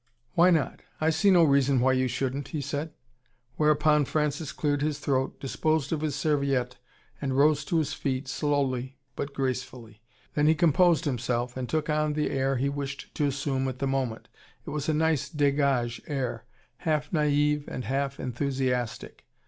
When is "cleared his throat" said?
4.51-5.39